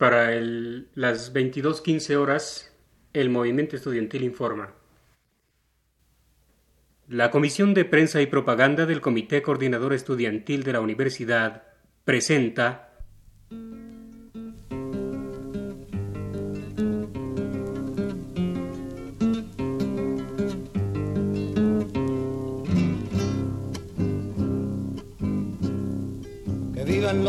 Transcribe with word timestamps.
Para 0.00 0.30
las 0.94 1.34
22.15 1.34 2.16
horas, 2.16 2.74
el 3.12 3.28
movimiento 3.28 3.76
estudiantil 3.76 4.24
informa. 4.24 4.72
La 7.06 7.30
Comisión 7.30 7.74
de 7.74 7.84
Prensa 7.84 8.22
y 8.22 8.26
Propaganda 8.26 8.86
del 8.86 9.02
Comité 9.02 9.42
Coordinador 9.42 9.92
Estudiantil 9.92 10.62
de 10.62 10.72
la 10.72 10.80
Universidad 10.80 11.64
presenta 12.06 12.89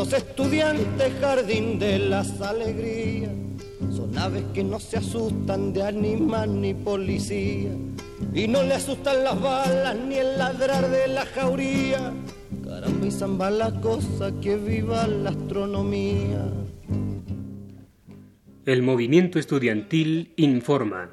los 0.01 0.13
estudiantes 0.13 1.13
jardín 1.21 1.77
de 1.77 1.99
las 1.99 2.41
alegrías. 2.41 3.29
Son 3.95 4.17
aves 4.17 4.43
que 4.51 4.63
no 4.63 4.79
se 4.79 4.97
asustan 4.97 5.73
de 5.73 5.83
animal 5.83 6.59
ni 6.59 6.73
policía. 6.73 7.69
Y 8.33 8.47
no 8.47 8.63
le 8.63 8.73
asustan 8.73 9.23
las 9.23 9.39
balas 9.39 9.95
ni 9.95 10.15
el 10.15 10.39
ladrar 10.39 10.89
de 10.89 11.07
la 11.07 11.23
jauría. 11.27 12.13
Caramba 12.65 13.05
y 13.05 13.11
zamba 13.11 13.51
la 13.51 13.79
cosa 13.79 14.31
que 14.41 14.55
viva 14.55 15.05
la 15.05 15.29
astronomía. 15.29 16.49
El 18.65 18.81
movimiento 18.81 19.37
estudiantil 19.37 20.33
informa. 20.35 21.11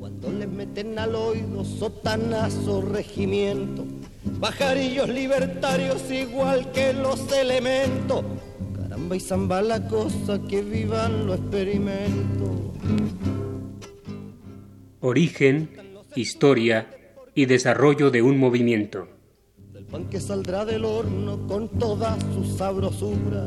Cuando 0.00 0.32
le 0.32 0.46
meten 0.46 0.98
al 0.98 1.14
oído 1.16 1.64
sotanazo 1.64 2.80
regimiento 2.80 3.84
pajarillos 4.40 5.08
libertarios 5.08 6.10
igual 6.10 6.70
que 6.72 6.92
los 6.92 7.32
elementos. 7.32 8.24
Caramba 8.76 9.16
y 9.16 9.20
zamba 9.20 9.62
la 9.62 9.86
cosa 9.88 10.40
que 10.48 10.62
vivan 10.62 11.26
los 11.26 11.38
experimentos. 11.38 12.50
Origen, 15.00 15.70
historia 16.14 16.88
y 17.34 17.46
desarrollo 17.46 18.10
de 18.10 18.22
un 18.22 18.38
movimiento. 18.38 19.08
Del 19.72 19.84
pan 19.84 20.08
que 20.08 20.20
saldrá 20.20 20.64
del 20.64 20.84
horno 20.84 21.46
con 21.46 21.68
toda 21.68 22.16
su 22.32 22.44
sabrosura, 22.56 23.46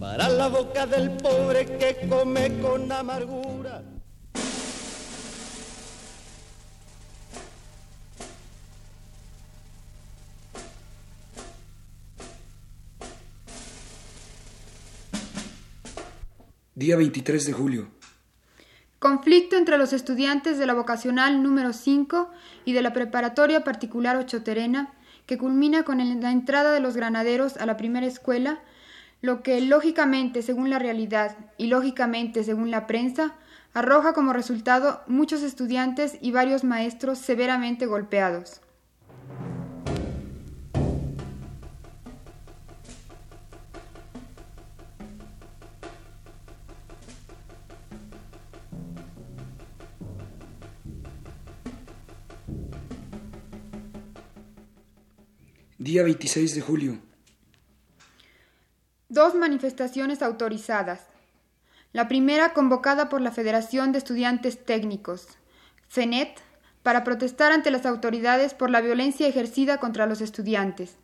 para 0.00 0.28
la 0.28 0.48
boca 0.48 0.86
del 0.86 1.10
pobre 1.10 1.66
que 1.66 2.08
come 2.08 2.58
con 2.60 2.90
amargura. 2.90 3.82
Día 16.78 16.94
23 16.94 17.44
de 17.44 17.52
julio. 17.52 17.88
Conflicto 19.00 19.56
entre 19.56 19.78
los 19.78 19.92
estudiantes 19.92 20.58
de 20.58 20.66
la 20.66 20.74
vocacional 20.74 21.42
número 21.42 21.72
5 21.72 22.30
y 22.64 22.72
de 22.72 22.82
la 22.82 22.92
preparatoria 22.92 23.64
particular 23.64 24.16
Ochoterena, 24.16 24.94
que 25.26 25.38
culmina 25.38 25.82
con 25.82 25.98
la 25.98 26.30
entrada 26.30 26.70
de 26.70 26.78
los 26.78 26.94
granaderos 26.94 27.56
a 27.56 27.66
la 27.66 27.76
primera 27.76 28.06
escuela, 28.06 28.60
lo 29.22 29.42
que 29.42 29.60
lógicamente 29.60 30.40
según 30.40 30.70
la 30.70 30.78
realidad 30.78 31.36
y 31.56 31.66
lógicamente 31.66 32.44
según 32.44 32.70
la 32.70 32.86
prensa, 32.86 33.34
arroja 33.74 34.12
como 34.12 34.32
resultado 34.32 35.02
muchos 35.08 35.42
estudiantes 35.42 36.16
y 36.20 36.30
varios 36.30 36.62
maestros 36.62 37.18
severamente 37.18 37.86
golpeados. 37.86 38.60
Día 55.88 56.02
26 56.02 56.54
de 56.54 56.60
julio. 56.60 56.98
Dos 59.08 59.34
manifestaciones 59.34 60.20
autorizadas. 60.20 61.00
La 61.94 62.08
primera 62.08 62.52
convocada 62.52 63.08
por 63.08 63.22
la 63.22 63.30
Federación 63.30 63.92
de 63.92 63.96
Estudiantes 63.96 64.62
Técnicos, 64.66 65.28
FENET, 65.88 66.28
para 66.82 67.04
protestar 67.04 67.52
ante 67.52 67.70
las 67.70 67.86
autoridades 67.86 68.52
por 68.52 68.68
la 68.68 68.82
violencia 68.82 69.26
ejercida 69.26 69.78
contra 69.78 70.04
los 70.04 70.20
estudiantes. 70.20 70.96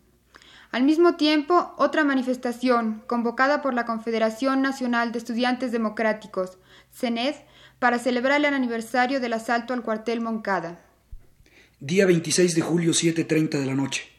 Al 0.70 0.82
mismo 0.82 1.16
tiempo, 1.16 1.72
otra 1.78 2.04
manifestación 2.04 3.04
convocada 3.06 3.62
por 3.62 3.72
la 3.72 3.86
Confederación 3.86 4.60
Nacional 4.60 5.12
de 5.12 5.18
Estudiantes 5.18 5.72
Democráticos, 5.72 6.58
CENED, 6.92 7.36
para 7.78 7.98
celebrar 7.98 8.44
el 8.44 8.52
aniversario 8.52 9.18
del 9.18 9.32
asalto 9.32 9.72
al 9.72 9.82
cuartel 9.82 10.20
Moncada. 10.20 10.84
Día 11.80 12.04
26 12.04 12.54
de 12.54 12.60
julio, 12.60 12.92
7.30 12.92 13.60
de 13.60 13.64
la 13.64 13.74
noche. 13.74 14.13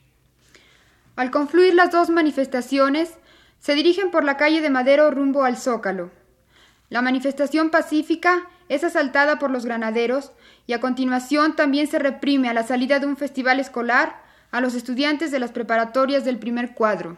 Al 1.15 1.31
confluir 1.31 1.73
las 1.73 1.91
dos 1.91 2.09
manifestaciones, 2.09 3.13
se 3.59 3.73
dirigen 3.73 4.11
por 4.11 4.25
la 4.25 4.35
calle 4.35 4.59
de 4.59 4.69
Madero 4.69 5.11
rumbo 5.11 5.45
al 5.45 5.55
Zócalo. 5.55 6.11
La 6.89 7.01
manifestación 7.01 7.69
pacífica 7.69 8.47
es 8.67 8.83
asaltada 8.83 9.39
por 9.39 9.49
los 9.49 9.65
granaderos 9.65 10.33
y 10.67 10.73
a 10.73 10.81
continuación 10.81 11.55
también 11.55 11.87
se 11.87 11.99
reprime 11.99 12.49
a 12.49 12.53
la 12.53 12.63
salida 12.63 12.99
de 12.99 13.05
un 13.05 13.15
festival 13.15 13.59
escolar 13.61 14.23
a 14.51 14.59
los 14.59 14.75
estudiantes 14.75 15.31
de 15.31 15.39
las 15.39 15.51
preparatorias 15.51 16.25
del 16.25 16.37
primer 16.37 16.73
cuadro. 16.73 17.17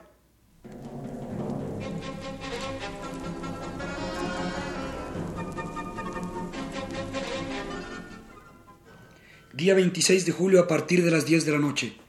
Día 9.54 9.74
26 9.74 10.28
de 10.28 10.32
julio 10.32 10.62
a 10.62 10.68
partir 10.68 11.04
de 11.04 11.10
las 11.10 11.26
10 11.26 11.46
de 11.46 11.52
la 11.52 11.58
noche. 11.58 12.07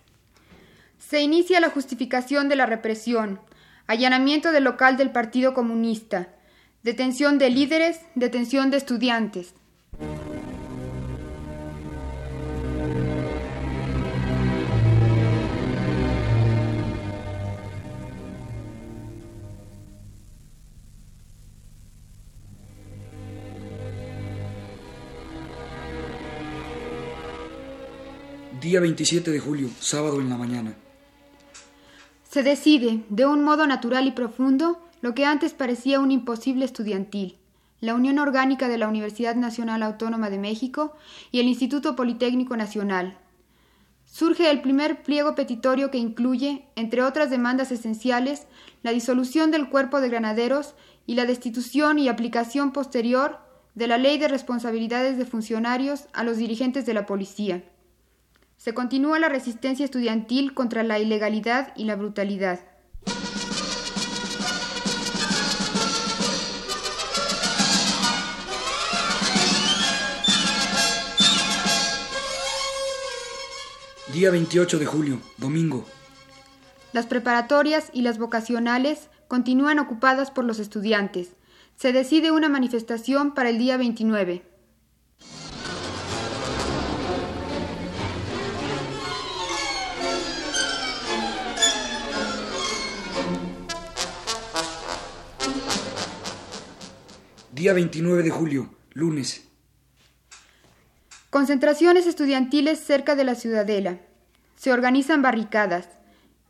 Se 1.08 1.22
inicia 1.22 1.58
la 1.58 1.70
justificación 1.70 2.50
de 2.50 2.56
la 2.56 2.66
represión, 2.66 3.40
allanamiento 3.86 4.52
del 4.52 4.64
local 4.64 4.98
del 4.98 5.10
Partido 5.10 5.54
Comunista, 5.54 6.28
detención 6.82 7.38
de 7.38 7.48
líderes, 7.48 8.00
detención 8.14 8.70
de 8.70 8.76
estudiantes. 8.76 9.54
Día 28.60 28.80
27 28.80 29.30
de 29.30 29.40
julio, 29.40 29.70
sábado 29.80 30.20
en 30.20 30.28
la 30.28 30.36
mañana. 30.36 30.76
Se 32.28 32.42
decide, 32.42 33.04
de 33.08 33.24
un 33.24 33.42
modo 33.42 33.66
natural 33.66 34.06
y 34.06 34.10
profundo, 34.10 34.78
lo 35.00 35.14
que 35.14 35.24
antes 35.24 35.54
parecía 35.54 35.98
un 35.98 36.10
imposible 36.10 36.66
estudiantil, 36.66 37.38
la 37.80 37.94
Unión 37.94 38.18
Orgánica 38.18 38.68
de 38.68 38.76
la 38.76 38.86
Universidad 38.86 39.34
Nacional 39.34 39.82
Autónoma 39.82 40.28
de 40.28 40.38
México 40.38 40.94
y 41.32 41.40
el 41.40 41.46
Instituto 41.46 41.96
Politécnico 41.96 42.54
Nacional. 42.54 43.16
Surge 44.04 44.50
el 44.50 44.60
primer 44.60 45.02
pliego 45.02 45.34
petitorio 45.34 45.90
que 45.90 45.96
incluye, 45.96 46.66
entre 46.76 47.02
otras 47.02 47.30
demandas 47.30 47.72
esenciales, 47.72 48.46
la 48.82 48.92
disolución 48.92 49.50
del 49.50 49.70
cuerpo 49.70 50.02
de 50.02 50.10
granaderos 50.10 50.74
y 51.06 51.14
la 51.14 51.24
destitución 51.24 51.98
y 51.98 52.08
aplicación 52.08 52.72
posterior 52.72 53.38
de 53.74 53.86
la 53.86 53.96
Ley 53.96 54.18
de 54.18 54.28
Responsabilidades 54.28 55.16
de 55.16 55.24
Funcionarios 55.24 56.04
a 56.12 56.24
los 56.24 56.36
dirigentes 56.36 56.84
de 56.84 56.92
la 56.92 57.06
policía. 57.06 57.62
Se 58.58 58.74
continúa 58.74 59.20
la 59.20 59.28
resistencia 59.28 59.84
estudiantil 59.84 60.52
contra 60.52 60.82
la 60.82 60.98
ilegalidad 60.98 61.72
y 61.76 61.84
la 61.84 61.94
brutalidad. 61.94 62.58
Día 74.12 74.32
28 74.32 74.80
de 74.80 74.86
julio, 74.86 75.20
domingo. 75.36 75.84
Las 76.92 77.06
preparatorias 77.06 77.90
y 77.92 78.02
las 78.02 78.18
vocacionales 78.18 79.08
continúan 79.28 79.78
ocupadas 79.78 80.32
por 80.32 80.44
los 80.44 80.58
estudiantes. 80.58 81.36
Se 81.76 81.92
decide 81.92 82.32
una 82.32 82.48
manifestación 82.48 83.34
para 83.34 83.50
el 83.50 83.58
día 83.58 83.76
29. 83.76 84.42
Día 97.58 97.72
29 97.72 98.22
de 98.22 98.30
julio, 98.30 98.72
lunes. 98.92 99.48
Concentraciones 101.28 102.06
estudiantiles 102.06 102.78
cerca 102.78 103.16
de 103.16 103.24
la 103.24 103.34
ciudadela. 103.34 103.98
Se 104.54 104.72
organizan 104.72 105.22
barricadas. 105.22 105.88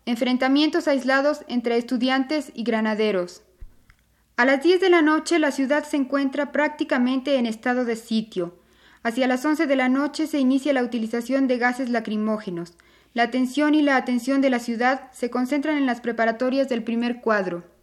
Enfrentamientos 0.04 0.86
aislados 0.86 1.46
entre 1.48 1.78
estudiantes 1.78 2.52
y 2.54 2.62
granaderos. 2.62 3.40
A 4.36 4.44
las 4.44 4.62
10 4.62 4.82
de 4.82 4.90
la 4.90 5.00
noche 5.00 5.38
la 5.38 5.50
ciudad 5.50 5.84
se 5.84 5.96
encuentra 5.96 6.52
prácticamente 6.52 7.36
en 7.36 7.46
estado 7.46 7.86
de 7.86 7.96
sitio. 7.96 8.58
Hacia 9.02 9.26
las 9.26 9.42
11 9.42 9.66
de 9.66 9.76
la 9.76 9.88
noche 9.88 10.26
se 10.26 10.38
inicia 10.38 10.74
la 10.74 10.82
utilización 10.82 11.48
de 11.48 11.56
gases 11.56 11.88
lacrimógenos. 11.88 12.74
La 13.14 13.22
atención 13.22 13.74
y 13.74 13.80
la 13.80 13.96
atención 13.96 14.42
de 14.42 14.50
la 14.50 14.58
ciudad 14.58 15.10
se 15.12 15.30
concentran 15.30 15.78
en 15.78 15.86
las 15.86 16.02
preparatorias 16.02 16.68
del 16.68 16.84
primer 16.84 17.22
cuadro. 17.22 17.77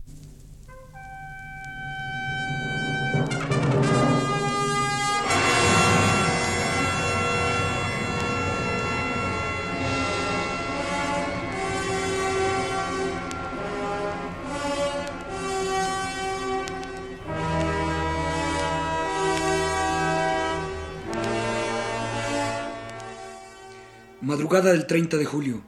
Madrugada 24.45 24.73
del 24.73 24.85
30 24.85 25.17
de 25.17 25.25
julio. 25.25 25.63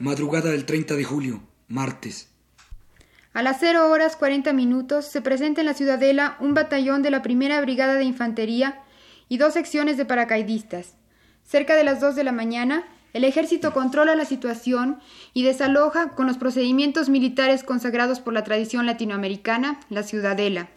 Madrugada 0.00 0.50
del 0.50 0.64
30 0.64 0.96
de 0.96 1.04
julio. 1.04 1.40
Martes. 1.68 2.28
A 3.32 3.42
las 3.42 3.58
0 3.60 3.88
horas 3.88 4.16
40 4.16 4.52
minutos 4.54 5.06
se 5.06 5.22
presenta 5.22 5.60
en 5.60 5.68
la 5.68 5.74
Ciudadela 5.74 6.36
un 6.40 6.52
batallón 6.52 7.02
de 7.02 7.12
la 7.12 7.22
Primera 7.22 7.60
Brigada 7.60 7.94
de 7.94 8.02
Infantería 8.02 8.82
y 9.28 9.38
dos 9.38 9.52
secciones 9.52 9.96
de 9.98 10.04
paracaidistas. 10.04 10.96
Cerca 11.44 11.76
de 11.76 11.84
las 11.84 12.00
2 12.00 12.16
de 12.16 12.24
la 12.24 12.32
mañana, 12.32 12.88
el 13.12 13.22
ejército 13.22 13.72
controla 13.72 14.16
la 14.16 14.24
situación 14.24 14.98
y 15.32 15.44
desaloja 15.44 16.08
con 16.16 16.26
los 16.26 16.38
procedimientos 16.38 17.08
militares 17.08 17.62
consagrados 17.62 18.18
por 18.18 18.32
la 18.32 18.42
tradición 18.42 18.84
latinoamericana 18.84 19.78
la 19.90 20.02
Ciudadela. 20.02 20.70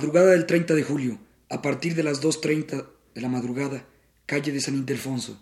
Madrugada 0.00 0.30
del 0.30 0.46
30 0.46 0.74
de 0.74 0.82
julio, 0.82 1.18
a 1.50 1.60
partir 1.60 1.94
de 1.94 2.02
las 2.02 2.22
2.30 2.22 2.86
de 3.14 3.20
la 3.20 3.28
madrugada, 3.28 3.84
calle 4.24 4.50
de 4.50 4.58
San 4.58 4.74
Ildefonso. 4.74 5.38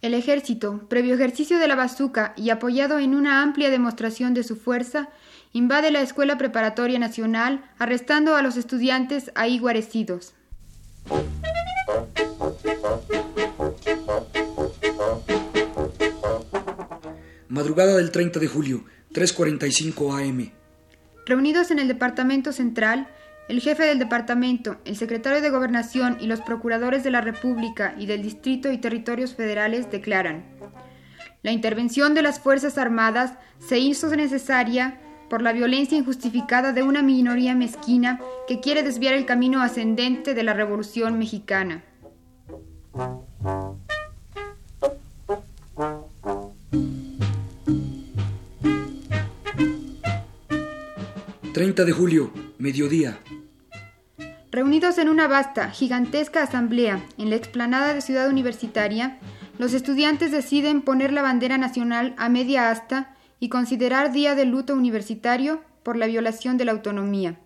El 0.00 0.14
ejército, 0.14 0.88
previo 0.88 1.14
ejercicio 1.14 1.60
de 1.60 1.68
la 1.68 1.76
bazuca 1.76 2.34
y 2.36 2.50
apoyado 2.50 2.98
en 2.98 3.14
una 3.14 3.40
amplia 3.40 3.70
demostración 3.70 4.34
de 4.34 4.42
su 4.42 4.56
fuerza, 4.56 5.08
invade 5.52 5.92
la 5.92 6.00
Escuela 6.00 6.36
Preparatoria 6.36 6.98
Nacional, 6.98 7.64
arrestando 7.78 8.34
a 8.34 8.42
los 8.42 8.56
estudiantes 8.56 9.30
ahí 9.36 9.60
guarecidos. 9.60 10.34
Madrugada 17.46 17.98
del 17.98 18.10
30 18.10 18.40
de 18.40 18.48
julio, 18.48 18.84
3.45 19.12 20.28
am. 20.28 20.61
Reunidos 21.26 21.70
en 21.70 21.78
el 21.78 21.88
Departamento 21.88 22.52
Central, 22.52 23.06
el 23.48 23.60
jefe 23.60 23.84
del 23.84 23.98
departamento, 23.98 24.76
el 24.84 24.96
secretario 24.96 25.40
de 25.40 25.50
Gobernación 25.50 26.16
y 26.20 26.26
los 26.26 26.40
procuradores 26.40 27.04
de 27.04 27.10
la 27.10 27.20
República 27.20 27.94
y 27.98 28.06
del 28.06 28.22
Distrito 28.22 28.72
y 28.72 28.78
Territorios 28.78 29.34
Federales 29.34 29.90
declaran, 29.90 30.44
la 31.42 31.50
intervención 31.50 32.14
de 32.14 32.22
las 32.22 32.40
Fuerzas 32.40 32.78
Armadas 32.78 33.34
se 33.58 33.78
hizo 33.78 34.14
necesaria 34.14 35.00
por 35.28 35.42
la 35.42 35.52
violencia 35.52 35.98
injustificada 35.98 36.72
de 36.72 36.82
una 36.82 37.02
minoría 37.02 37.54
mezquina 37.54 38.20
que 38.46 38.60
quiere 38.60 38.82
desviar 38.82 39.14
el 39.14 39.26
camino 39.26 39.60
ascendente 39.62 40.34
de 40.34 40.42
la 40.42 40.54
Revolución 40.54 41.18
Mexicana. 41.18 41.84
30 51.72 51.86
de 51.86 51.92
julio, 51.92 52.30
mediodía. 52.58 53.18
Reunidos 54.50 54.98
en 54.98 55.08
una 55.08 55.26
vasta, 55.26 55.70
gigantesca 55.70 56.42
asamblea 56.42 57.02
en 57.16 57.30
la 57.30 57.36
explanada 57.36 57.94
de 57.94 58.02
Ciudad 58.02 58.28
Universitaria, 58.28 59.18
los 59.56 59.72
estudiantes 59.72 60.32
deciden 60.32 60.82
poner 60.82 61.14
la 61.14 61.22
bandera 61.22 61.56
nacional 61.56 62.14
a 62.18 62.28
media 62.28 62.70
asta 62.70 63.16
y 63.40 63.48
considerar 63.48 64.12
día 64.12 64.34
de 64.34 64.44
luto 64.44 64.74
universitario 64.74 65.62
por 65.82 65.96
la 65.96 66.06
violación 66.06 66.58
de 66.58 66.66
la 66.66 66.72
autonomía. 66.72 67.40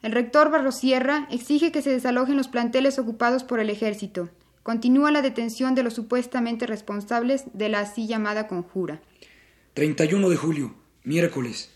El 0.00 0.12
rector 0.12 0.52
Barrosierra 0.52 1.26
exige 1.32 1.72
que 1.72 1.82
se 1.82 1.90
desalojen 1.90 2.36
los 2.36 2.46
planteles 2.46 3.00
ocupados 3.00 3.42
por 3.42 3.58
el 3.58 3.68
ejército. 3.68 4.28
Continúa 4.62 5.10
la 5.10 5.22
detención 5.22 5.74
de 5.74 5.82
los 5.82 5.94
supuestamente 5.94 6.68
responsables 6.68 7.46
de 7.52 7.68
la 7.68 7.80
así 7.80 8.06
llamada 8.06 8.46
conjura. 8.46 9.00
31 9.74 10.28
de 10.28 10.36
julio, 10.36 10.76
miércoles. 11.02 11.73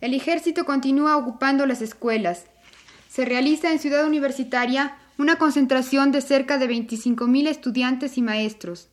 El 0.00 0.14
ejército 0.14 0.64
continúa 0.64 1.16
ocupando 1.16 1.66
las 1.66 1.82
escuelas. 1.82 2.44
Se 3.08 3.24
realiza 3.24 3.72
en 3.72 3.80
Ciudad 3.80 4.06
Universitaria 4.06 4.96
una 5.18 5.36
concentración 5.36 6.12
de 6.12 6.20
cerca 6.20 6.58
de 6.58 6.68
25.000 6.68 7.48
estudiantes 7.48 8.16
y 8.16 8.22
maestros. 8.22 8.88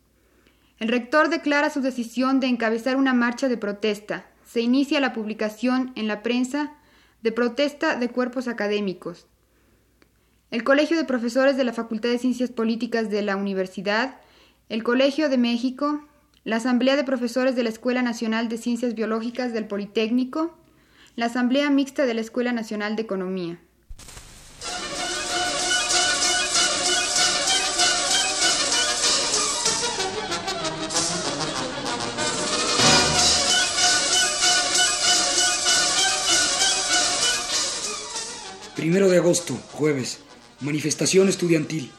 El 0.79 0.87
rector 0.87 1.29
declara 1.29 1.69
su 1.69 1.81
decisión 1.81 2.39
de 2.39 2.47
encabezar 2.47 2.95
una 2.95 3.13
marcha 3.13 3.47
de 3.47 3.57
protesta. 3.57 4.25
Se 4.45 4.61
inicia 4.61 4.99
la 4.99 5.13
publicación 5.13 5.91
en 5.95 6.07
la 6.07 6.23
prensa 6.23 6.73
de 7.21 7.31
protesta 7.31 7.95
de 7.95 8.09
cuerpos 8.09 8.47
académicos. 8.47 9.27
El 10.51 10.63
Colegio 10.63 10.97
de 10.97 11.05
Profesores 11.05 11.55
de 11.55 11.63
la 11.63 11.73
Facultad 11.73 12.09
de 12.09 12.17
Ciencias 12.17 12.49
Políticas 12.49 13.09
de 13.09 13.21
la 13.21 13.35
Universidad, 13.35 14.19
el 14.69 14.83
Colegio 14.83 15.29
de 15.29 15.37
México, 15.37 16.03
la 16.43 16.57
Asamblea 16.57 16.95
de 16.95 17.03
Profesores 17.03 17.55
de 17.55 17.63
la 17.63 17.69
Escuela 17.69 18.01
Nacional 18.01 18.49
de 18.49 18.57
Ciencias 18.57 18.95
Biológicas 18.95 19.53
del 19.53 19.67
Politécnico, 19.67 20.57
la 21.15 21.27
Asamblea 21.27 21.69
Mixta 21.69 22.05
de 22.05 22.13
la 22.13 22.21
Escuela 22.21 22.51
Nacional 22.51 22.95
de 22.97 23.03
Economía. 23.03 23.59
Primero 38.75 39.07
de 39.07 39.17
agosto, 39.17 39.55
jueves. 39.71 40.19
Manifestación 40.59 41.29
estudiantil. 41.29 41.91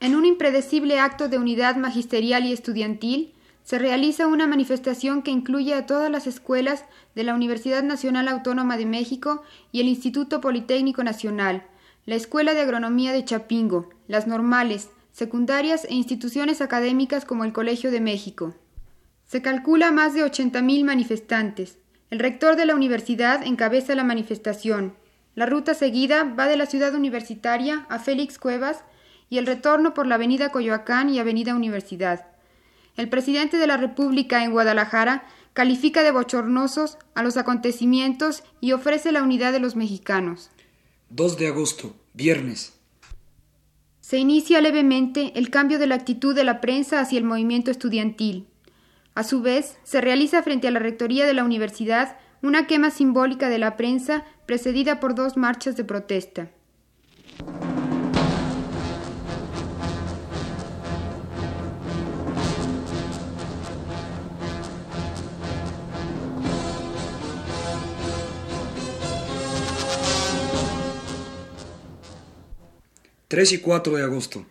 En 0.00 0.14
un 0.14 0.24
impredecible 0.24 0.98
acto 0.98 1.28
de 1.28 1.38
unidad 1.38 1.76
magisterial 1.76 2.44
y 2.46 2.52
estudiantil, 2.52 3.33
se 3.64 3.78
realiza 3.78 4.26
una 4.26 4.46
manifestación 4.46 5.22
que 5.22 5.30
incluye 5.30 5.74
a 5.74 5.86
todas 5.86 6.10
las 6.10 6.26
escuelas 6.26 6.84
de 7.14 7.24
la 7.24 7.34
Universidad 7.34 7.82
Nacional 7.82 8.28
Autónoma 8.28 8.76
de 8.76 8.84
México 8.84 9.42
y 9.72 9.80
el 9.80 9.88
Instituto 9.88 10.42
Politécnico 10.42 11.02
Nacional, 11.02 11.66
la 12.04 12.14
Escuela 12.14 12.52
de 12.52 12.60
Agronomía 12.60 13.12
de 13.12 13.24
Chapingo, 13.24 13.88
las 14.06 14.26
normales, 14.26 14.90
secundarias 15.12 15.86
e 15.86 15.94
instituciones 15.94 16.60
académicas 16.60 17.24
como 17.24 17.44
el 17.44 17.54
Colegio 17.54 17.90
de 17.90 18.02
México. 18.02 18.54
Se 19.24 19.40
calcula 19.40 19.90
más 19.90 20.12
de 20.12 20.22
80.000 20.22 20.84
manifestantes. 20.84 21.78
El 22.10 22.18
rector 22.18 22.56
de 22.56 22.66
la 22.66 22.74
universidad 22.74 23.46
encabeza 23.46 23.94
la 23.94 24.04
manifestación. 24.04 24.94
La 25.34 25.46
ruta 25.46 25.72
seguida 25.72 26.24
va 26.24 26.48
de 26.48 26.58
la 26.58 26.66
ciudad 26.66 26.94
universitaria 26.94 27.86
a 27.88 27.98
Félix 27.98 28.38
Cuevas 28.38 28.84
y 29.30 29.38
el 29.38 29.46
retorno 29.46 29.94
por 29.94 30.06
la 30.06 30.16
avenida 30.16 30.50
Coyoacán 30.50 31.08
y 31.08 31.18
avenida 31.18 31.54
Universidad. 31.54 32.33
El 32.96 33.08
presidente 33.08 33.56
de 33.56 33.66
la 33.66 33.76
República 33.76 34.44
en 34.44 34.52
Guadalajara 34.52 35.24
califica 35.52 36.02
de 36.02 36.12
bochornosos 36.12 36.98
a 37.14 37.22
los 37.22 37.36
acontecimientos 37.36 38.44
y 38.60 38.72
ofrece 38.72 39.12
la 39.12 39.22
unidad 39.22 39.52
de 39.52 39.60
los 39.60 39.76
mexicanos. 39.76 40.50
2 41.10 41.38
de 41.38 41.48
agosto, 41.48 41.96
viernes. 42.12 42.74
Se 44.00 44.18
inicia 44.18 44.60
levemente 44.60 45.32
el 45.36 45.50
cambio 45.50 45.78
de 45.78 45.86
la 45.86 45.94
actitud 45.94 46.34
de 46.34 46.44
la 46.44 46.60
prensa 46.60 47.00
hacia 47.00 47.18
el 47.18 47.24
movimiento 47.24 47.70
estudiantil. 47.70 48.46
A 49.14 49.24
su 49.24 49.42
vez, 49.42 49.78
se 49.84 50.00
realiza 50.00 50.42
frente 50.42 50.68
a 50.68 50.70
la 50.70 50.80
rectoría 50.80 51.26
de 51.26 51.34
la 51.34 51.44
universidad 51.44 52.18
una 52.42 52.66
quema 52.66 52.90
simbólica 52.90 53.48
de 53.48 53.58
la 53.58 53.76
prensa 53.76 54.24
precedida 54.44 55.00
por 55.00 55.14
dos 55.14 55.36
marchas 55.36 55.76
de 55.76 55.84
protesta. 55.84 56.50
3 73.34 73.52
y 73.54 73.58
4 73.58 73.96
de 73.96 74.04
agosto. 74.04 74.46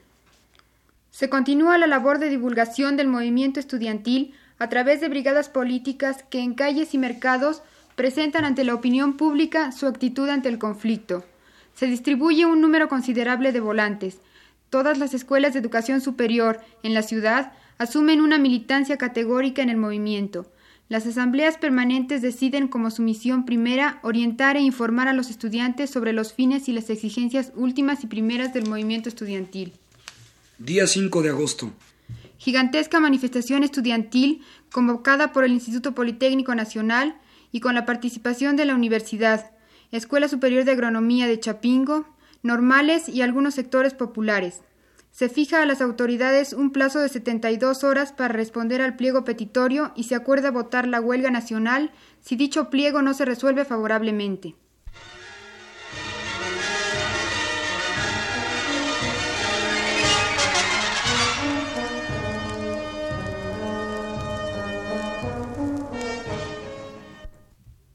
Se 1.09 1.29
continúa 1.29 1.77
la 1.77 1.87
labor 1.87 2.19
de 2.19 2.27
divulgación 2.27 2.97
del 2.97 3.07
movimiento 3.07 3.61
estudiantil 3.61 4.33
a 4.59 4.67
través 4.67 4.99
de 4.99 5.07
brigadas 5.07 5.47
políticas 5.47 6.25
que 6.29 6.41
en 6.41 6.53
calles 6.53 6.93
y 6.93 6.97
mercados 6.97 7.61
presentan 7.95 8.43
ante 8.43 8.65
la 8.65 8.75
opinión 8.75 9.15
pública 9.15 9.71
su 9.71 9.87
actitud 9.87 10.27
ante 10.27 10.49
el 10.49 10.59
conflicto. 10.59 11.23
Se 11.73 11.85
distribuye 11.85 12.45
un 12.45 12.59
número 12.59 12.89
considerable 12.89 13.53
de 13.53 13.61
volantes. 13.61 14.17
Todas 14.69 14.97
las 14.97 15.13
escuelas 15.13 15.53
de 15.53 15.59
educación 15.59 16.01
superior 16.01 16.59
en 16.83 16.93
la 16.93 17.03
ciudad 17.03 17.53
asumen 17.77 18.19
una 18.19 18.37
militancia 18.37 18.97
categórica 18.97 19.61
en 19.61 19.69
el 19.69 19.77
movimiento. 19.77 20.45
Las 20.93 21.07
asambleas 21.07 21.57
permanentes 21.57 22.21
deciden 22.21 22.67
como 22.67 22.91
su 22.91 23.01
misión 23.01 23.45
primera 23.45 23.97
orientar 24.03 24.57
e 24.57 24.61
informar 24.61 25.07
a 25.07 25.13
los 25.13 25.31
estudiantes 25.31 25.89
sobre 25.89 26.13
los 26.13 26.33
fines 26.33 26.69
y 26.69 26.71
las 26.71 26.87
exigencias 26.91 27.51
últimas 27.55 28.03
y 28.03 28.05
primeras 28.05 28.53
del 28.53 28.69
movimiento 28.69 29.09
estudiantil. 29.09 29.73
Día 30.59 30.85
5 30.85 31.23
de 31.23 31.29
agosto. 31.29 31.71
Gigantesca 32.37 32.99
manifestación 32.99 33.63
estudiantil 33.63 34.43
convocada 34.71 35.33
por 35.33 35.45
el 35.45 35.53
Instituto 35.53 35.95
Politécnico 35.95 36.53
Nacional 36.53 37.15
y 37.51 37.59
con 37.59 37.73
la 37.73 37.87
participación 37.87 38.55
de 38.55 38.65
la 38.65 38.75
Universidad, 38.75 39.49
Escuela 39.91 40.27
Superior 40.27 40.63
de 40.63 40.73
Agronomía 40.73 41.25
de 41.25 41.39
Chapingo, 41.39 42.05
normales 42.43 43.09
y 43.09 43.23
algunos 43.23 43.55
sectores 43.55 43.95
populares. 43.95 44.61
Se 45.13 45.29
fija 45.29 45.61
a 45.61 45.65
las 45.67 45.79
autoridades 45.79 46.53
un 46.53 46.71
plazo 46.71 46.97
de 46.97 47.07
72 47.07 47.83
horas 47.83 48.11
para 48.11 48.33
responder 48.33 48.81
al 48.81 48.95
pliego 48.95 49.23
petitorio 49.23 49.93
y 49.95 50.05
se 50.05 50.15
acuerda 50.15 50.49
votar 50.49 50.87
la 50.87 50.99
huelga 50.99 51.29
nacional 51.29 51.91
si 52.19 52.35
dicho 52.35 52.71
pliego 52.71 53.03
no 53.03 53.13
se 53.13 53.23
resuelve 53.23 53.63
favorablemente. 53.63 54.55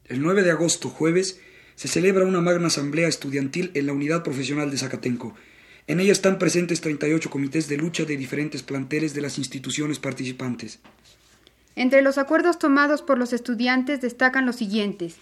El 0.04 0.22
9 0.22 0.44
de 0.44 0.52
agosto, 0.52 0.88
jueves, 0.88 1.40
se 1.74 1.88
celebra 1.88 2.24
una 2.24 2.40
magna 2.40 2.68
asamblea 2.68 3.08
estudiantil 3.08 3.72
en 3.74 3.86
la 3.86 3.92
Unidad 3.92 4.22
Profesional 4.22 4.70
de 4.70 4.78
Zacatenco, 4.78 5.34
en 5.88 6.00
ella 6.00 6.12
están 6.12 6.38
presentes 6.38 6.82
38 6.82 7.30
comités 7.30 7.66
de 7.66 7.78
lucha 7.78 8.04
de 8.04 8.16
diferentes 8.16 8.62
planteles 8.62 9.14
de 9.14 9.22
las 9.22 9.38
instituciones 9.38 9.98
participantes. 9.98 10.80
Entre 11.74 12.02
los 12.02 12.18
acuerdos 12.18 12.58
tomados 12.58 13.00
por 13.00 13.18
los 13.18 13.32
estudiantes 13.32 14.02
destacan 14.02 14.44
los 14.44 14.56
siguientes. 14.56 15.16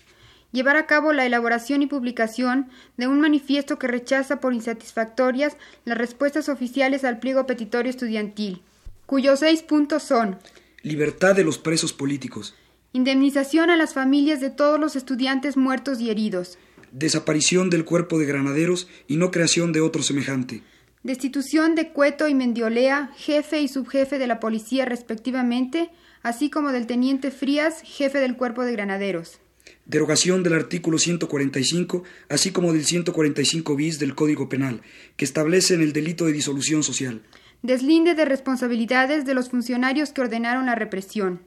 Llevar 0.51 0.77
a 0.77 0.87
cabo 0.87 1.13
la 1.13 1.25
elaboración 1.25 1.83
y 1.83 1.87
publicación 1.87 2.69
de 2.97 3.07
un 3.07 3.21
manifiesto 3.21 3.79
que 3.79 3.87
rechaza 3.87 4.41
por 4.41 4.55
insatisfactorias 4.55 5.57
las 5.85 5.99
respuestas 5.99 6.49
oficiales 6.49 7.05
al 7.05 7.21
pliego 7.21 7.47
petitorio 7.47 7.91
estudiantil, 7.91 8.63
cuyos 9.07 9.41
seis 9.41 9.63
puntos 9.63 10.03
son 10.03 10.39
Libertad 10.83 11.35
de 11.35 11.45
los 11.45 11.59
presos 11.59 11.93
políticos. 11.93 12.55
Indemnización 12.93 13.71
a 13.71 13.77
las 13.77 13.95
familias 13.95 14.41
de 14.41 14.51
todos 14.51 14.81
los 14.81 14.97
estudiantes 14.97 15.57
muertos 15.57 16.01
y 16.01 16.11
heridos 16.11 16.59
desaparición 16.93 17.71
del 17.71 17.85
cuerpo 17.85 18.19
de 18.19 18.27
granaderos 18.27 18.89
y 19.07 19.17
no 19.17 19.31
creación 19.31 19.73
de 19.73 19.81
otro 19.81 20.03
semejante. 20.03 20.63
Destitución 21.03 21.77
de 21.77 21.93
Cueto 21.93 22.27
y 22.27 22.35
Mendiolea, 22.35 23.13
jefe 23.17 23.61
y 23.61 23.69
subjefe 23.69 24.19
de 24.19 24.27
la 24.27 24.41
policía 24.41 24.85
respectivamente, 24.85 25.91
así 26.23 26.51
como 26.51 26.73
del 26.73 26.87
teniente 26.87 27.31
Frías, 27.31 27.81
jefe 27.85 28.19
del 28.19 28.37
cuerpo 28.37 28.65
de 28.65 28.73
granaderos. 28.73 29.39
Derogación 29.85 30.43
del 30.43 30.55
artículo 30.55 30.99
145, 30.99 32.03
así 32.29 32.51
como 32.51 32.73
del 32.73 32.85
145 32.85 33.77
bis 33.77 34.01
del 34.01 34.17
Código 34.17 34.49
Penal, 34.49 34.83
que 35.17 35.25
establecen 35.25 35.81
el 35.81 35.93
delito 35.93 36.27
de 36.27 36.33
disolución 36.33 36.83
social. 36.83 37.23
Deslinde 37.63 38.15
de 38.15 38.25
responsabilidades 38.25 39.25
de 39.25 39.35
los 39.35 39.51
funcionarios 39.51 40.13
que 40.13 40.23
ordenaron 40.23 40.67
la 40.67 40.75
represión. 40.75 41.41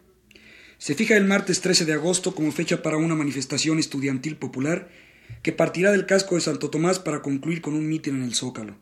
Se 0.77 0.96
fija 0.96 1.17
el 1.17 1.25
martes 1.25 1.60
13 1.60 1.84
de 1.84 1.93
agosto 1.93 2.34
como 2.34 2.53
fecha 2.53 2.81
para 2.81 2.96
una 2.96 3.13
manifestación 3.13 3.79
estudiantil 3.79 4.38
popular 4.38 4.89
que 5.41 5.51
partirá 5.51 5.91
del 5.91 6.05
casco 6.05 6.36
de 6.36 6.41
Santo 6.41 6.69
Tomás 6.69 7.00
para 7.00 7.21
concluir 7.21 7.62
con 7.62 7.74
un 7.74 7.88
mitin 7.88 8.17
en 8.17 8.24
el 8.24 8.36
Zócalo. 8.36 8.75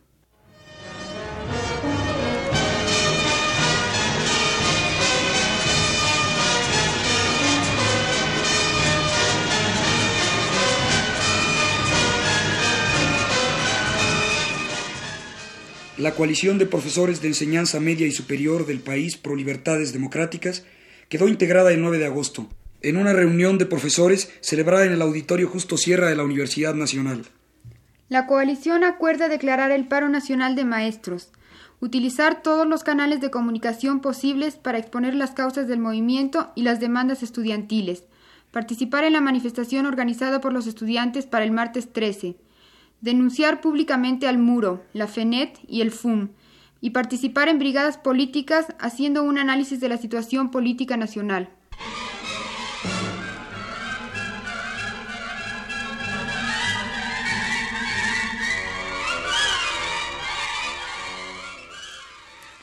La 15.98 16.14
coalición 16.14 16.60
de 16.60 16.68
profesores 16.68 17.22
de 17.22 17.30
enseñanza 17.30 17.80
media 17.80 18.06
y 18.06 18.12
superior 18.12 18.68
del 18.68 18.82
país 18.82 19.18
pro 19.18 19.36
libertades 19.36 19.94
democráticas 19.94 20.64
quedó 21.10 21.28
integrada 21.28 21.72
el 21.72 21.82
9 21.82 21.98
de 21.98 22.06
agosto 22.06 22.48
en 22.82 22.98
una 22.98 23.14
reunión 23.14 23.58
de 23.58 23.66
profesores 23.66 24.32
celebrada 24.42 24.86
en 24.86 24.94
el 24.94 25.02
Auditorio 25.02 25.48
Justo 25.48 25.78
Sierra 25.78 26.10
de 26.10 26.16
la 26.16 26.24
Universidad 26.24 26.76
Nacional. 26.76 27.26
La 28.10 28.26
coalición 28.26 28.84
acuerda 28.84 29.28
declarar 29.28 29.72
el 29.72 29.88
paro 29.88 30.10
nacional 30.10 30.56
de 30.56 30.64
maestros, 30.64 31.32
utilizar 31.80 32.42
todos 32.42 32.68
los 32.68 32.84
canales 32.84 33.22
de 33.22 33.32
comunicación 33.32 34.00
posibles 34.00 34.56
para 34.56 34.78
exponer 34.78 35.14
las 35.14 35.32
causas 35.32 35.68
del 35.68 35.80
movimiento 35.80 36.52
y 36.56 36.64
las 36.64 36.80
demandas 36.80 37.24
estudiantiles, 37.24 38.04
participar 38.52 39.04
en 39.04 39.14
la 39.14 39.22
manifestación 39.22 39.86
organizada 39.86 40.40
por 40.42 40.54
los 40.54 40.68
estudiantes 40.68 41.26
para 41.26 41.46
el 41.46 41.52
martes 41.52 41.92
13, 41.92 42.38
denunciar 43.02 43.62
públicamente 43.62 44.28
al 44.28 44.38
muro, 44.38 44.84
la 44.94 45.08
FENET 45.08 45.60
y 45.68 45.82
el 45.82 45.92
FUM, 45.92 46.30
y 46.80 46.92
participar 46.92 47.50
en 47.50 47.60
brigadas 47.60 47.98
políticas 47.98 48.68
haciendo 48.80 49.24
un 49.24 49.38
análisis 49.38 49.80
de 49.80 49.90
la 49.90 49.98
situación 49.98 50.52
política 50.52 50.96
nacional. 50.96 51.50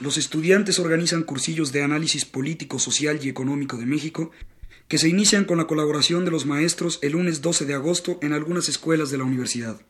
Los 0.04 0.18
estudiantes 0.18 0.78
organizan 0.78 1.22
cursillos 1.22 1.72
de 1.72 1.82
análisis 1.82 2.26
político, 2.26 2.78
social 2.78 3.20
y 3.22 3.30
económico 3.30 3.78
de 3.78 3.86
México 3.86 4.32
que 4.86 4.98
se 4.98 5.08
inician 5.08 5.46
con 5.46 5.56
la 5.56 5.66
colaboración 5.66 6.26
de 6.26 6.30
los 6.30 6.44
maestros 6.44 6.98
el 7.00 7.12
lunes 7.12 7.40
12 7.40 7.64
de 7.64 7.72
agosto 7.72 8.18
en 8.20 8.34
algunas 8.34 8.68
escuelas 8.68 9.10
de 9.10 9.16
la 9.16 9.24
universidad. 9.24 9.80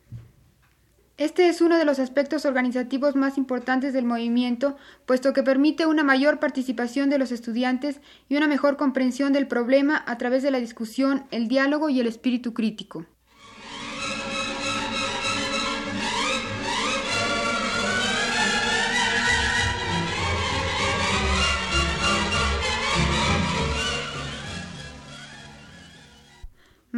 Este 1.16 1.48
es 1.48 1.60
uno 1.60 1.78
de 1.78 1.84
los 1.84 1.98
aspectos 1.98 2.44
organizativos 2.44 3.16
más 3.16 3.38
importantes 3.38 3.92
del 3.92 4.04
movimiento, 4.04 4.76
puesto 5.04 5.32
que 5.32 5.42
permite 5.42 5.84
una 5.84 6.04
mayor 6.04 6.38
participación 6.38 7.10
de 7.10 7.18
los 7.18 7.32
estudiantes 7.32 7.96
y 8.28 8.36
una 8.36 8.46
mejor 8.46 8.76
comprensión 8.76 9.32
del 9.32 9.48
problema 9.48 10.04
a 10.06 10.16
través 10.16 10.44
de 10.44 10.52
la 10.52 10.60
discusión, 10.60 11.24
el 11.32 11.48
diálogo 11.48 11.90
y 11.90 11.98
el 11.98 12.06
espíritu 12.06 12.54
crítico. 12.54 13.04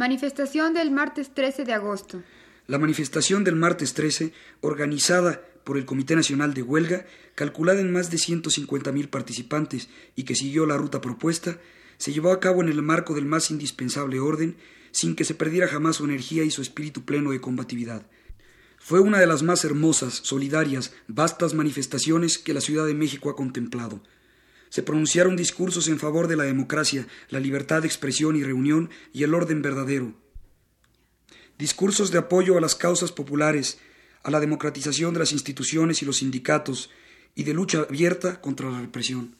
Manifestación 0.07 0.73
del 0.73 0.89
martes 0.89 1.33
13 1.33 1.65
de 1.65 1.73
agosto. 1.73 2.23
La 2.65 2.77
manifestación 2.77 3.43
del 3.43 3.57
martes 3.57 3.93
13, 3.93 4.31
organizada 4.61 5.41
por 5.65 5.77
el 5.77 5.83
Comité 5.83 6.15
Nacional 6.15 6.53
de 6.53 6.61
Huelga, 6.61 7.05
calculada 7.35 7.81
en 7.81 7.91
más 7.91 8.09
de 8.09 8.15
150.000 8.15 9.09
participantes 9.09 9.89
y 10.15 10.23
que 10.23 10.33
siguió 10.33 10.65
la 10.65 10.77
ruta 10.77 11.01
propuesta, 11.01 11.59
se 11.97 12.13
llevó 12.13 12.31
a 12.31 12.39
cabo 12.39 12.61
en 12.61 12.69
el 12.69 12.81
marco 12.81 13.15
del 13.15 13.25
más 13.25 13.51
indispensable 13.51 14.21
orden, 14.21 14.55
sin 14.91 15.13
que 15.13 15.25
se 15.25 15.35
perdiera 15.35 15.67
jamás 15.67 15.97
su 15.97 16.05
energía 16.05 16.45
y 16.45 16.51
su 16.51 16.61
espíritu 16.61 17.03
pleno 17.03 17.31
de 17.31 17.41
combatividad. 17.41 18.07
Fue 18.77 19.01
una 19.01 19.19
de 19.19 19.27
las 19.27 19.43
más 19.43 19.65
hermosas, 19.65 20.13
solidarias, 20.13 20.93
vastas 21.09 21.53
manifestaciones 21.53 22.37
que 22.37 22.53
la 22.53 22.61
Ciudad 22.61 22.85
de 22.85 22.93
México 22.93 23.29
ha 23.29 23.35
contemplado 23.35 24.01
se 24.69 24.83
pronunciaron 24.83 25.35
discursos 25.35 25.87
en 25.87 25.99
favor 25.99 26.27
de 26.27 26.35
la 26.35 26.43
democracia, 26.43 27.07
la 27.29 27.39
libertad 27.39 27.81
de 27.81 27.87
expresión 27.87 28.35
y 28.35 28.43
reunión 28.43 28.89
y 29.13 29.23
el 29.23 29.33
orden 29.33 29.61
verdadero. 29.61 30.13
Discursos 31.57 32.11
de 32.11 32.19
apoyo 32.19 32.57
a 32.57 32.61
las 32.61 32.75
causas 32.75 33.11
populares, 33.11 33.79
a 34.23 34.31
la 34.31 34.39
democratización 34.39 35.13
de 35.13 35.19
las 35.19 35.31
instituciones 35.31 36.01
y 36.01 36.05
los 36.05 36.17
sindicatos, 36.17 36.89
y 37.35 37.43
de 37.43 37.53
lucha 37.53 37.81
abierta 37.81 38.41
contra 38.41 38.69
la 38.69 38.81
represión. 38.81 39.35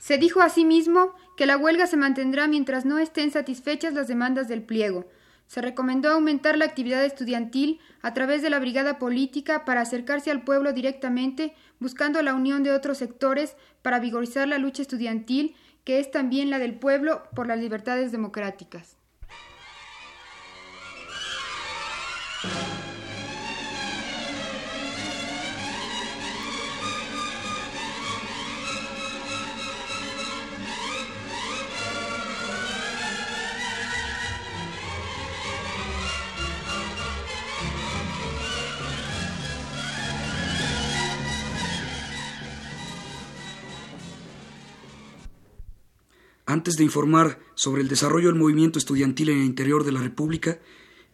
Se 0.00 0.18
dijo 0.18 0.40
asimismo 0.40 1.14
que 1.36 1.46
la 1.46 1.56
huelga 1.56 1.86
se 1.86 1.96
mantendrá 1.96 2.46
mientras 2.46 2.84
no 2.84 2.98
estén 2.98 3.30
satisfechas 3.32 3.92
las 3.92 4.08
demandas 4.08 4.48
del 4.48 4.62
pliego, 4.62 5.08
se 5.46 5.62
recomendó 5.62 6.10
aumentar 6.10 6.58
la 6.58 6.64
actividad 6.64 7.04
estudiantil 7.04 7.78
a 8.02 8.14
través 8.14 8.42
de 8.42 8.50
la 8.50 8.58
brigada 8.58 8.98
política 8.98 9.64
para 9.64 9.80
acercarse 9.80 10.30
al 10.30 10.42
pueblo 10.42 10.72
directamente, 10.72 11.54
buscando 11.80 12.22
la 12.22 12.34
unión 12.34 12.62
de 12.62 12.72
otros 12.72 12.98
sectores 12.98 13.56
para 13.82 13.98
vigorizar 13.98 14.48
la 14.48 14.58
lucha 14.58 14.82
estudiantil, 14.82 15.54
que 15.84 15.98
es 15.98 16.10
también 16.10 16.50
la 16.50 16.58
del 16.58 16.74
pueblo 16.74 17.22
por 17.34 17.46
las 17.46 17.58
libertades 17.58 18.12
democráticas. 18.12 18.96
Antes 46.56 46.78
de 46.78 46.84
informar 46.84 47.38
sobre 47.54 47.82
el 47.82 47.88
desarrollo 47.88 48.28
del 48.28 48.38
movimiento 48.38 48.78
estudiantil 48.78 49.28
en 49.28 49.40
el 49.40 49.44
interior 49.44 49.84
de 49.84 49.92
la 49.92 50.00
República, 50.00 50.58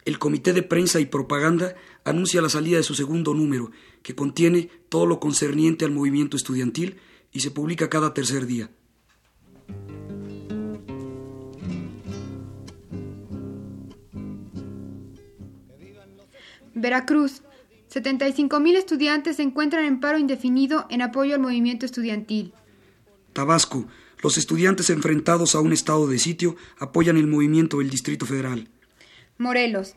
el 0.05 0.17
Comité 0.17 0.53
de 0.53 0.63
Prensa 0.63 1.01
y 1.01 1.05
Propaganda 1.05 1.75
anuncia 2.05 2.41
la 2.41 2.47
salida 2.47 2.77
de 2.77 2.83
su 2.83 2.95
segundo 2.95 3.33
número, 3.33 3.69
que 4.03 4.15
contiene 4.15 4.69
todo 4.87 5.05
lo 5.05 5.19
concerniente 5.19 5.83
al 5.83 5.91
movimiento 5.91 6.37
estudiantil 6.37 6.95
y 7.33 7.41
se 7.41 7.51
publica 7.51 7.89
cada 7.89 8.13
tercer 8.13 8.45
día. 8.45 8.71
Veracruz. 16.73 17.41
75.000 17.93 18.77
estudiantes 18.77 19.35
se 19.35 19.43
encuentran 19.43 19.83
en 19.83 19.99
paro 19.99 20.17
indefinido 20.17 20.87
en 20.89 21.01
apoyo 21.01 21.35
al 21.35 21.41
movimiento 21.41 21.85
estudiantil. 21.85 22.53
Tabasco. 23.33 23.85
Los 24.23 24.37
estudiantes 24.37 24.89
enfrentados 24.89 25.53
a 25.53 25.59
un 25.59 25.73
estado 25.73 26.07
de 26.07 26.17
sitio 26.17 26.55
apoyan 26.79 27.17
el 27.17 27.27
movimiento 27.27 27.79
del 27.79 27.89
Distrito 27.89 28.25
Federal. 28.25 28.69
Morelos. 29.37 29.95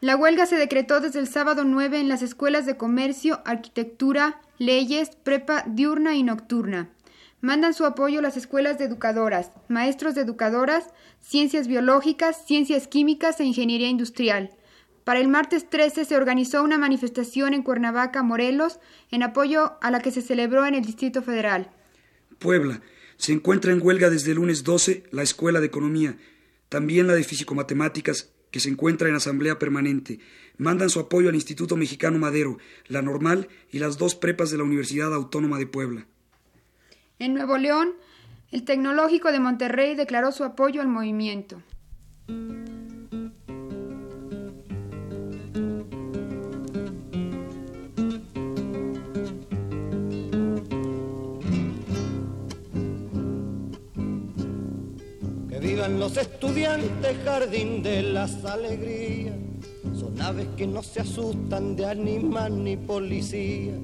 La 0.00 0.14
huelga 0.14 0.46
se 0.46 0.54
decretó 0.54 1.00
desde 1.00 1.18
el 1.18 1.26
sábado 1.26 1.64
9 1.64 1.98
en 1.98 2.08
las 2.08 2.22
escuelas 2.22 2.66
de 2.66 2.76
comercio, 2.76 3.42
arquitectura, 3.44 4.40
leyes, 4.58 5.10
prepa 5.24 5.64
diurna 5.66 6.14
y 6.14 6.22
nocturna. 6.22 6.90
Mandan 7.40 7.74
su 7.74 7.84
apoyo 7.84 8.20
las 8.20 8.36
escuelas 8.36 8.78
de 8.78 8.84
educadoras, 8.84 9.50
maestros 9.66 10.14
de 10.14 10.20
educadoras, 10.20 10.90
ciencias 11.20 11.66
biológicas, 11.66 12.46
ciencias 12.46 12.86
químicas 12.86 13.40
e 13.40 13.44
ingeniería 13.44 13.88
industrial. 13.88 14.50
Para 15.02 15.18
el 15.18 15.26
martes 15.26 15.68
13 15.68 16.04
se 16.04 16.16
organizó 16.16 16.62
una 16.62 16.78
manifestación 16.78 17.54
en 17.54 17.64
Cuernavaca, 17.64 18.22
Morelos, 18.22 18.78
en 19.10 19.24
apoyo 19.24 19.78
a 19.80 19.90
la 19.90 19.98
que 19.98 20.12
se 20.12 20.22
celebró 20.22 20.64
en 20.64 20.76
el 20.76 20.84
Distrito 20.84 21.22
Federal. 21.22 21.72
Puebla. 22.38 22.80
Se 23.18 23.32
encuentra 23.32 23.72
en 23.72 23.82
huelga 23.82 24.10
desde 24.10 24.30
el 24.30 24.36
lunes 24.36 24.64
12 24.64 25.04
la 25.10 25.22
Escuela 25.22 25.60
de 25.60 25.66
Economía, 25.66 26.16
también 26.68 27.08
la 27.08 27.14
de 27.14 27.24
Físico-Matemáticas, 27.24 28.30
que 28.50 28.60
se 28.60 28.70
encuentra 28.70 29.08
en 29.08 29.16
asamblea 29.16 29.58
permanente. 29.58 30.20
Mandan 30.56 30.88
su 30.88 31.00
apoyo 31.00 31.28
al 31.28 31.34
Instituto 31.34 31.76
Mexicano 31.76 32.18
Madero, 32.18 32.58
la 32.86 33.02
Normal 33.02 33.48
y 33.70 33.80
las 33.80 33.98
dos 33.98 34.14
prepas 34.14 34.50
de 34.50 34.58
la 34.58 34.64
Universidad 34.64 35.12
Autónoma 35.12 35.58
de 35.58 35.66
Puebla. 35.66 36.06
En 37.18 37.34
Nuevo 37.34 37.58
León, 37.58 37.94
el 38.52 38.64
Tecnológico 38.64 39.32
de 39.32 39.40
Monterrey 39.40 39.96
declaró 39.96 40.30
su 40.30 40.44
apoyo 40.44 40.80
al 40.80 40.88
movimiento. 40.88 41.60
Vivan 55.78 56.00
los 56.00 56.16
estudiantes, 56.16 57.16
jardín 57.24 57.84
de 57.84 58.02
las 58.02 58.44
alegrías. 58.44 59.36
Son 59.94 60.20
aves 60.20 60.48
que 60.56 60.66
no 60.66 60.82
se 60.82 61.02
asustan 61.02 61.76
de 61.76 61.86
animal 61.86 62.64
ni 62.64 62.76
policía. 62.76 63.74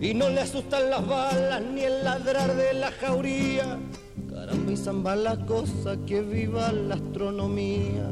Y 0.00 0.14
no 0.14 0.28
le 0.28 0.40
asustan 0.40 0.88
las 0.88 1.04
balas 1.04 1.60
ni 1.62 1.80
el 1.80 2.04
ladrar 2.04 2.54
de 2.54 2.74
la 2.74 2.92
jauría. 2.92 3.80
Caramba 4.32 4.70
y 4.70 4.76
zamba 4.76 5.16
la 5.16 5.44
cosa 5.44 5.98
que 6.06 6.22
viva 6.22 6.70
la 6.70 6.94
astronomía. 6.94 8.08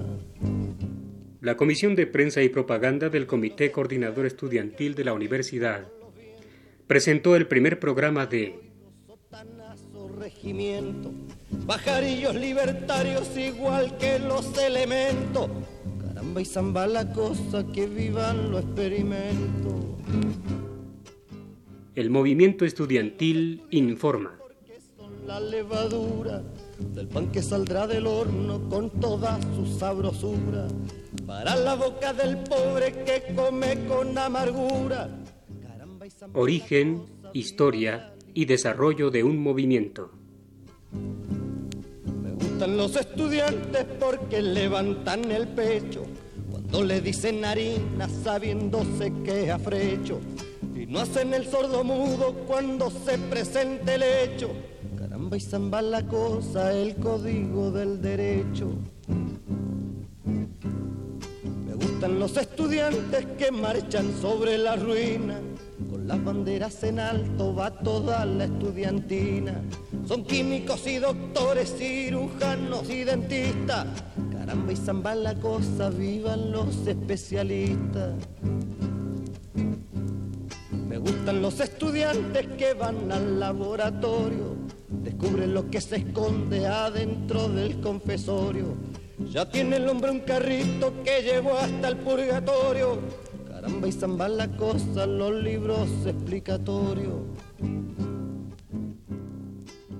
La 1.40 1.56
Comisión 1.56 1.94
de 1.94 2.08
Prensa 2.08 2.42
y 2.42 2.48
Propaganda 2.48 3.10
del 3.10 3.28
Comité 3.28 3.70
Coordinador 3.70 4.26
Estudiantil 4.26 4.96
de 4.96 5.04
la 5.04 5.12
Universidad 5.12 5.86
presentó 6.88 7.36
el 7.36 7.46
primer 7.46 7.78
programa 7.78 8.26
de 8.26 8.69
Regimiento 10.30 11.10
Bajarillos 11.66 12.34
libertarios 12.36 13.36
igual 13.36 13.96
que 13.98 14.18
los 14.18 14.56
elementos. 14.58 15.48
Caramba 16.04 16.40
y 16.40 16.44
zamba 16.44 16.86
la 16.86 17.12
cosa 17.12 17.66
que 17.72 17.86
vivan 17.86 18.50
los 18.50 18.62
experimentos. 18.62 19.74
El 21.94 22.10
movimiento 22.10 22.64
estudiantil 22.64 23.64
informa. 23.70 24.38
Son 24.96 25.26
la 25.26 25.40
levadura 25.40 26.42
del 26.78 27.08
pan 27.08 27.30
que 27.30 27.42
saldrá 27.42 27.86
del 27.86 28.06
horno 28.06 28.68
con 28.68 28.90
toda 28.90 29.38
su 29.54 29.66
sabrosura. 29.66 30.68
Para 31.26 31.56
la 31.56 31.74
boca 31.74 32.12
del 32.12 32.38
pobre 32.38 32.92
que 33.04 33.34
come 33.34 33.84
con 33.86 34.16
amargura. 34.16 35.10
Origen, 36.34 37.04
historia 37.32 38.14
y 38.32 38.44
desarrollo 38.44 39.10
de 39.10 39.24
un 39.24 39.42
movimiento 39.42 40.19
los 42.76 42.96
estudiantes 42.96 43.84
porque 43.98 44.40
levantan 44.42 45.30
el 45.30 45.48
pecho 45.48 46.04
cuando 46.50 46.82
le 46.82 47.00
dicen 47.00 47.44
harina 47.44 48.08
sabiéndose 48.08 49.12
que 49.24 49.50
afrecho 49.50 50.20
y 50.74 50.86
no 50.86 51.00
hacen 51.00 51.34
el 51.34 51.46
sordo 51.46 51.84
mudo 51.84 52.32
cuando 52.46 52.90
se 52.90 53.18
presente 53.18 53.94
el 53.94 54.02
hecho. 54.02 54.50
Caramba 54.96 55.36
y 55.36 55.40
zamba 55.40 55.82
la 55.82 56.06
cosa, 56.06 56.72
el 56.72 56.96
código 56.96 57.70
del 57.70 58.00
derecho. 58.00 58.70
Me 61.66 61.74
gustan 61.74 62.18
los 62.18 62.36
estudiantes 62.36 63.26
que 63.38 63.50
marchan 63.50 64.10
sobre 64.20 64.58
la 64.58 64.76
ruina 64.76 65.40
las 66.10 66.24
banderas 66.24 66.82
en 66.82 66.98
alto 66.98 67.54
va 67.54 67.70
toda 67.70 68.24
la 68.24 68.46
estudiantina. 68.46 69.62
Son 70.08 70.24
químicos 70.24 70.84
y 70.88 70.96
doctores, 70.96 71.72
cirujanos 71.78 72.90
y 72.90 73.04
dentistas. 73.04 73.86
Caramba 74.32 74.72
y 74.72 74.76
zamba 74.76 75.14
la 75.14 75.36
cosa, 75.36 75.88
vivan 75.88 76.50
los 76.50 76.84
especialistas. 76.84 78.14
Me 80.88 80.98
gustan 80.98 81.42
los 81.42 81.60
estudiantes 81.60 82.44
que 82.58 82.74
van 82.74 83.12
al 83.12 83.38
laboratorio, 83.38 84.56
descubren 84.88 85.54
lo 85.54 85.70
que 85.70 85.80
se 85.80 85.98
esconde 85.98 86.66
adentro 86.66 87.48
del 87.48 87.80
confesorio. 87.80 88.74
Ya 89.30 89.48
tiene 89.48 89.76
el 89.76 89.88
hombre 89.88 90.10
un 90.10 90.20
carrito 90.20 90.92
que 91.04 91.22
llevó 91.22 91.56
hasta 91.56 91.86
el 91.86 91.98
purgatorio 91.98 92.98
Caramba 93.60 93.88
y 93.88 93.92
zamba 93.92 94.26
la 94.26 94.48
cosa, 94.56 95.04
los 95.04 95.34
libros 95.42 95.86
explicatorios. 96.06 97.26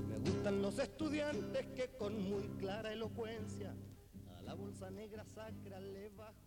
Me 0.09 0.17
gustan 0.17 0.63
los 0.63 0.79
estudiantes 0.79 1.67
que 1.75 1.89
con 1.95 2.27
muy 2.27 2.41
clara 2.57 2.91
elocuencia 2.91 3.75
a 4.35 4.41
la 4.41 4.55
bolsa 4.55 4.89
negra 4.89 5.23
sacra 5.25 5.79
le 5.79 6.09
bajo 6.09 6.33
las 6.33 6.40